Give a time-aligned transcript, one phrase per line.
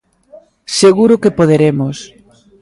[0.79, 1.97] Seguro que poderemos.